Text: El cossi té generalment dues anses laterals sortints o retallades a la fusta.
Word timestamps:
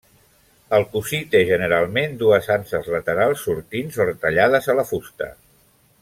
El 0.77 0.85
cossi 0.93 1.17
té 1.35 1.41
generalment 1.49 2.15
dues 2.23 2.49
anses 2.57 2.89
laterals 2.95 3.43
sortints 3.49 3.99
o 4.05 4.09
retallades 4.11 4.71
a 4.75 4.81
la 4.81 4.87
fusta. 4.93 5.29